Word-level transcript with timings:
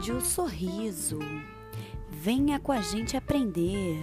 Rádio 0.00 0.20
Sorriso. 0.22 1.18
Venha 2.08 2.58
com 2.58 2.72
a 2.72 2.80
gente 2.80 3.18
aprender. 3.18 3.98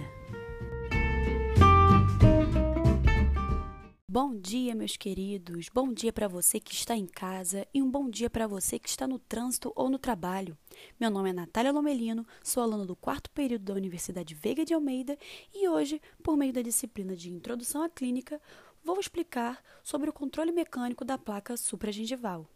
Bom 4.08 4.36
dia, 4.36 4.76
meus 4.76 4.96
queridos. 4.96 5.68
Bom 5.74 5.92
dia 5.92 6.12
para 6.12 6.28
você 6.28 6.60
que 6.60 6.72
está 6.72 6.94
em 6.94 7.04
casa 7.04 7.66
e 7.74 7.82
um 7.82 7.90
bom 7.90 8.08
dia 8.08 8.30
para 8.30 8.46
você 8.46 8.78
que 8.78 8.88
está 8.88 9.08
no 9.08 9.18
trânsito 9.18 9.72
ou 9.74 9.90
no 9.90 9.98
trabalho. 9.98 10.56
Meu 11.00 11.10
nome 11.10 11.30
é 11.30 11.32
Natália 11.32 11.72
Lomelino, 11.72 12.24
sou 12.44 12.62
aluna 12.62 12.86
do 12.86 12.94
quarto 12.94 13.28
período 13.32 13.64
da 13.64 13.74
Universidade 13.74 14.36
Veiga 14.36 14.64
de 14.64 14.72
Almeida 14.72 15.18
e 15.52 15.68
hoje, 15.68 16.00
por 16.22 16.36
meio 16.36 16.52
da 16.52 16.62
disciplina 16.62 17.16
de 17.16 17.28
Introdução 17.28 17.82
à 17.82 17.88
Clínica, 17.88 18.40
vou 18.84 19.00
explicar 19.00 19.60
sobre 19.82 20.08
o 20.08 20.12
controle 20.12 20.52
mecânico 20.52 21.04
da 21.04 21.18
placa 21.18 21.56
supragengival. 21.56 22.48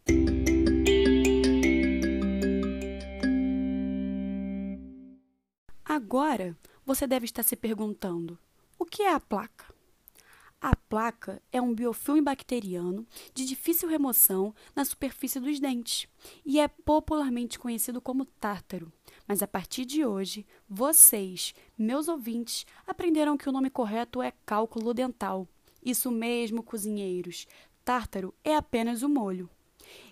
Agora, 5.95 6.57
você 6.87 7.07
deve 7.07 7.27
estar 7.27 7.43
se 7.43 7.55
perguntando: 7.55 8.39
o 8.79 8.85
que 8.87 9.03
é 9.03 9.13
a 9.13 9.21
placa? 9.21 9.67
A 10.59 10.75
placa 10.75 11.43
é 11.53 11.61
um 11.61 11.75
biofilme 11.75 12.23
bacteriano 12.23 13.07
de 13.35 13.45
difícil 13.45 13.91
remoção 13.91 14.55
na 14.75 14.87
superfície 14.87 15.39
dos 15.39 15.61
dentes 15.61 16.09
e 16.47 16.59
é 16.59 16.67
popularmente 16.67 17.59
conhecido 17.59 18.01
como 18.01 18.25
tártaro. 18.25 18.91
Mas 19.29 19.43
a 19.43 19.47
partir 19.47 19.85
de 19.85 20.03
hoje, 20.03 20.47
vocês, 20.67 21.55
meus 21.77 22.09
ouvintes, 22.09 22.65
aprenderam 22.87 23.37
que 23.37 23.51
o 23.51 23.53
nome 23.53 23.69
correto 23.69 24.23
é 24.23 24.33
cálculo 24.47 24.95
dental. 24.95 25.47
Isso 25.85 26.11
mesmo, 26.11 26.63
cozinheiros. 26.63 27.47
Tártaro 27.85 28.33
é 28.43 28.57
apenas 28.57 29.03
o 29.03 29.11
molho. 29.11 29.47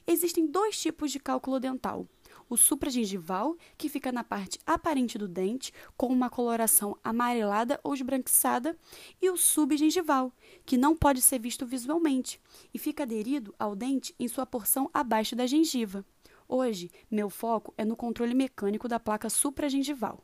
Existem 0.07 0.47
dois 0.47 0.79
tipos 0.79 1.11
de 1.11 1.19
cálculo 1.19 1.59
dental 1.59 2.07
o 2.51 2.57
supragengival, 2.57 3.57
que 3.79 3.89
fica 3.89 4.11
na 4.11 4.25
parte 4.25 4.59
aparente 4.67 5.17
do 5.17 5.29
dente, 5.29 5.73
com 5.97 6.09
uma 6.09 6.29
coloração 6.29 6.99
amarelada 7.03 7.81
ou 7.85 7.95
esbranquiçada, 7.95 8.77
e 9.23 9.31
o 9.31 9.37
subgengival, 9.37 10.33
que 10.67 10.77
não 10.77 10.97
pode 10.97 11.23
ser 11.23 11.39
visto 11.39 11.65
visualmente 11.65 12.41
e 12.75 12.79
fica 12.79 13.05
aderido 13.05 13.55
ao 13.57 13.77
dente 13.77 14.13
em 14.19 14.27
sua 14.27 14.45
porção 14.45 14.91
abaixo 14.93 15.37
da 15.37 15.47
gengiva. 15.47 16.05
Hoje, 16.49 16.91
meu 17.09 17.31
foco 17.31 17.73
é 17.79 17.85
no 17.85 17.97
controle 17.97 18.35
mecânico 18.35 18.89
da 18.89 18.99
placa 18.99 19.31
supragengival. 19.31 20.21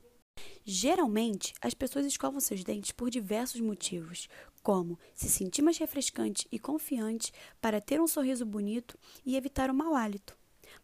Geralmente, 0.64 1.54
as 1.62 1.72
pessoas 1.72 2.04
escovam 2.04 2.40
seus 2.40 2.64
dentes 2.64 2.90
por 2.90 3.08
diversos 3.08 3.60
motivos, 3.60 4.28
como 4.64 4.98
se 5.14 5.28
sentir 5.28 5.62
mais 5.62 5.78
refrescante 5.78 6.48
e 6.50 6.58
confiante 6.58 7.32
para 7.60 7.80
ter 7.80 8.00
um 8.00 8.06
sorriso 8.08 8.44
bonito 8.44 8.98
e 9.24 9.36
evitar 9.36 9.70
o 9.70 9.74
mau 9.74 9.94
hálito. 9.94 10.36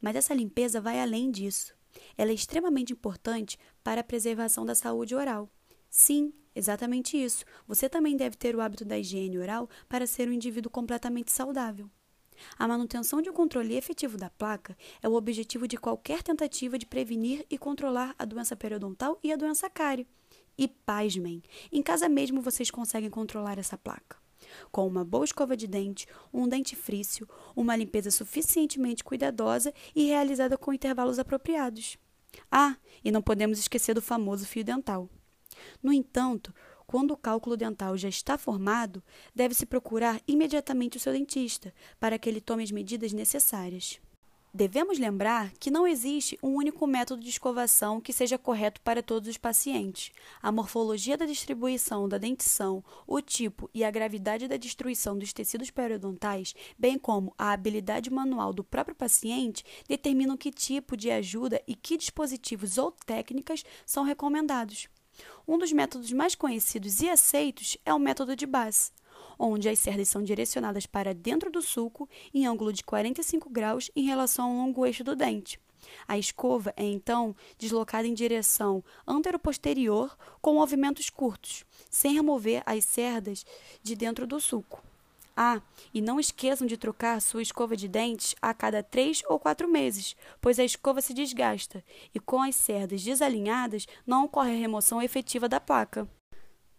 Mas 0.03 0.17
essa 0.17 0.35
limpeza 0.35 0.81
vai 0.81 1.01
além 1.01 1.31
disso. 1.31 1.73
Ela 2.19 2.33
é 2.33 2.35
extremamente 2.35 2.93
importante 2.93 3.57
para 3.85 4.01
a 4.01 4.05
preservação 4.05 4.67
da 4.67 4.75
saúde 4.75 5.15
oral. 5.15 5.49
Sim, 5.89 6.33
exatamente 6.55 7.17
isso. 7.17 7.45
Você 7.69 7.89
também 7.89 8.17
deve 8.17 8.37
ter 8.37 8.57
o 8.57 8.61
hábito 8.61 8.85
da 8.85 8.99
higiene 8.99 9.39
oral 9.39 9.71
para 9.89 10.07
ser 10.07 10.29
um 10.29 10.33
indivíduo 10.33 10.71
completamente 10.71 11.31
saudável. 11.31 11.89
A 12.59 12.67
manutenção 12.67 13.23
de 13.23 13.31
um 13.31 13.33
controle 13.33 13.77
efetivo 13.77 14.17
da 14.17 14.29
placa 14.29 14.77
é 15.01 15.09
o 15.09 15.15
objetivo 15.15 15.69
de 15.69 15.77
qualquer 15.77 16.23
tentativa 16.23 16.77
de 16.77 16.87
prevenir 16.87 17.47
e 17.49 17.57
controlar 17.57 18.15
a 18.19 18.25
doença 18.25 18.57
periodontal 18.57 19.19
e 19.23 19.33
a 19.33 19.37
doença 19.37 19.71
cárie. 19.71 20.09
E 20.59 20.67
pasmem, 20.67 21.43
em 21.71 21.83
casa 21.83 22.09
mesmo 22.09 22.43
vocês 22.43 22.71
conseguem 22.71 23.11
controlar 23.11 23.59
essa 23.59 23.79
placa 23.79 24.23
com 24.71 24.87
uma 24.87 25.05
boa 25.05 25.25
escova 25.25 25.57
de 25.57 25.67
dente, 25.67 26.07
um 26.33 26.49
dentifrício, 26.49 27.29
uma 27.55 27.77
limpeza 27.77 28.11
suficientemente 28.11 29.05
cuidadosa 29.05 29.73
e 29.95 30.07
realizada 30.07 30.57
com 30.57 30.73
intervalos 30.73 31.19
apropriados. 31.19 31.99
Ah, 32.51 32.77
e 33.05 33.11
não 33.11 33.23
podemos 33.23 33.59
esquecer 33.59 33.95
do 33.95 34.03
famoso 34.03 34.47
fio 34.47 34.65
dental. 34.65 35.09
No 35.83 35.93
entanto, 35.93 36.55
quando 36.87 37.13
o 37.13 37.17
cálculo 37.17 37.57
dental 37.57 37.97
já 37.97 38.09
está 38.09 38.37
formado, 38.37 39.03
deve-se 39.35 39.67
procurar 39.67 40.21
imediatamente 40.27 40.97
o 40.97 41.01
seu 41.01 41.13
dentista 41.13 41.75
para 41.99 42.19
que 42.19 42.29
ele 42.29 42.41
tome 42.41 42.63
as 42.63 42.71
medidas 42.71 43.13
necessárias. 43.13 44.01
Devemos 44.55 44.99
lembrar 44.99 45.51
que 45.59 45.71
não 45.71 45.87
existe 45.87 46.39
um 46.43 46.51
único 46.57 46.87
método 46.87 47.23
de 47.23 47.31
escovação 47.31 48.03
que 48.03 48.13
seja 48.13 48.37
correto 48.37 48.83
para 48.83 49.03
todos 49.03 49.27
os 49.27 49.39
pacientes. 49.39 50.13
A 50.43 50.53
morfologia 50.53 51.17
da 51.17 51.25
distribuição 51.25 52.07
da 52.07 52.19
dentição, 52.19 52.85
o 53.07 53.23
tipo 53.23 53.71
e 53.73 53.83
a 53.83 53.91
gravidade 53.91 54.47
da 54.47 54.59
destruição 54.59 55.17
dos 55.17 55.33
tecidos 55.33 55.71
periodontais, 55.71 56.55
bem 56.79 56.99
como 56.99 57.35
a 57.39 57.53
habilidade 57.53 58.11
manual 58.11 58.53
do 58.53 58.63
próprio 58.63 58.95
paciente, 58.95 59.65
determinam 59.89 60.37
que 60.37 60.53
tipo 60.53 60.99
de 60.99 61.11
ajuda 61.11 61.63
e 61.67 61.75
que 61.75 61.97
dispositivos 61.97 62.77
ou 62.77 62.93
técnicas 63.07 63.65
são 63.87 64.05
recomendados. 64.05 64.87
Um 65.49 65.57
dos 65.57 65.73
métodos 65.73 66.13
mais 66.13 66.35
conhecidos 66.35 67.01
e 67.01 67.09
aceitos 67.09 67.79
é 67.87 67.95
o 67.95 67.99
método 67.99 68.37
de 68.37 68.45
Bass 68.45 68.93
onde 69.39 69.69
as 69.69 69.79
cerdas 69.79 70.09
são 70.09 70.23
direcionadas 70.23 70.87
para 70.87 71.15
dentro 71.15 71.51
do 71.51 71.63
sulco 71.63 72.09
em 72.33 72.47
ângulo 72.47 72.73
de 72.73 72.85
45 72.85 73.51
graus 73.51 73.91
em 73.95 74.05
relação 74.05 74.51
ao 74.51 74.57
longo 74.57 74.87
eixo 74.87 75.05
do 75.05 75.17
dente. 75.17 75.59
A 76.07 76.19
escova 76.19 76.73
é 76.77 76.85
então 76.85 77.35
deslocada 77.59 78.07
em 78.07 78.15
direção 78.15 78.83
antero-posterior 79.07 80.17
com 80.41 80.55
movimentos 80.55 81.11
curtos, 81.11 81.65
sem 81.91 82.15
remover 82.15 82.63
as 82.65 82.85
cerdas 82.85 83.45
de 83.83 83.95
dentro 83.95 84.27
do 84.27 84.41
sulco. 84.41 84.83
Ah, 85.35 85.63
e 85.95 86.03
não 86.03 86.21
esqueçam 86.21 86.67
de 86.67 86.77
trocar 86.77 87.21
sua 87.21 87.41
escova 87.41 87.75
de 87.75 87.89
dentes 87.89 88.35
a 88.41 88.53
cada 88.53 88.83
três 88.83 89.23
ou 89.29 89.39
quatro 89.39 89.67
meses, 89.67 90.15
pois 90.43 90.59
a 90.59 90.65
escova 90.65 91.01
se 91.01 91.15
desgasta 91.15 91.83
e 92.15 92.21
com 92.21 92.43
as 92.43 92.55
cerdas 92.55 93.03
desalinhadas 93.03 93.87
não 94.07 94.25
ocorre 94.25 94.53
a 94.53 94.59
remoção 94.59 95.01
efetiva 95.01 95.49
da 95.49 95.59
placa. 95.59 96.07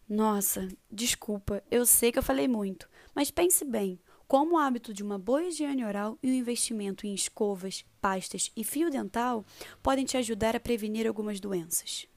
Nossa, 0.08 0.68
desculpa, 0.92 1.64
eu 1.72 1.86
sei 1.86 2.12
que 2.12 2.20
eu 2.20 2.24
falei 2.24 2.48
muito, 2.48 2.90
mas 3.16 3.32
pense 3.32 3.64
bem: 3.64 4.00
como 4.28 4.56
o 4.56 4.58
hábito 4.58 4.94
de 4.94 5.04
uma 5.04 5.18
boa 5.18 5.44
higiene 5.44 5.86
oral 5.86 6.18
e 6.22 6.30
o 6.30 6.34
investimento 6.34 7.06
em 7.06 7.14
escovas, 7.14 7.86
pastas 8.02 8.52
e 8.56 8.64
fio 8.64 8.90
dental 8.90 9.46
podem 9.82 10.06
te 10.06 10.18
ajudar 10.18 10.56
a 10.56 10.60
prevenir 10.60 11.08
algumas 11.08 11.40
doenças. 11.40 12.08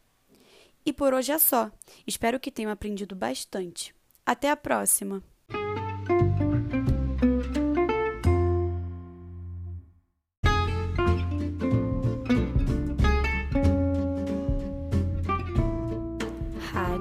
E 0.85 0.93
por 0.93 1.13
hoje 1.13 1.33
é 1.33 1.39
só. 1.39 1.71
Espero 2.07 2.39
que 2.39 2.51
tenham 2.51 2.71
aprendido 2.71 3.17
bastante. 3.17 3.95
Até 4.25 4.51
a 4.51 4.57
próxima! 4.57 5.23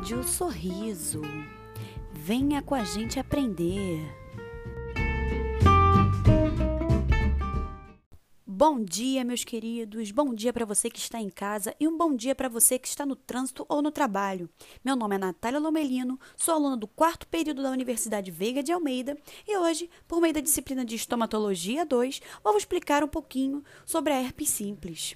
Rádio 0.06 0.24
Sorriso. 0.24 1.24
Venha 2.14 2.62
com 2.62 2.76
a 2.76 2.84
gente 2.84 3.20
aprender. 3.20 4.00
Bom 8.46 8.84
dia, 8.84 9.24
meus 9.24 9.44
queridos. 9.44 10.12
Bom 10.12 10.32
dia 10.36 10.54
para 10.54 10.64
você 10.64 10.92
que 10.92 11.00
está 11.00 11.20
em 11.20 11.32
casa 11.32 11.76
e 11.80 11.88
um 11.88 11.98
bom 11.98 12.16
dia 12.16 12.36
para 12.36 12.48
você 12.48 12.78
que 12.78 12.88
está 12.88 13.04
no 13.04 13.16
trânsito 13.16 13.66
ou 13.68 13.82
no 13.82 13.90
trabalho. 13.90 14.48
Meu 14.84 14.96
nome 14.96 15.16
é 15.16 15.18
Natália 15.18 15.60
Lomelino, 15.60 16.20
sou 16.38 16.54
aluna 16.54 16.78
do 16.78 16.86
quarto 16.86 17.28
período 17.28 17.64
da 17.64 17.72
Universidade 17.72 18.30
Veiga 18.30 18.62
de 18.62 18.72
Almeida 18.72 19.18
e 19.48 19.58
hoje, 19.58 19.90
por 20.08 20.22
meio 20.22 20.36
da 20.36 20.40
disciplina 20.40 20.86
de 20.86 20.94
Estomatologia 20.94 21.84
2, 21.84 22.22
vou 22.44 22.56
explicar 22.56 23.04
um 23.04 23.08
pouquinho 23.08 23.64
sobre 23.88 24.14
a 24.14 24.22
herpes 24.22 24.50
simples. 24.50 25.16